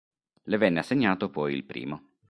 [0.45, 2.13] Le venne assegnato poi il primo.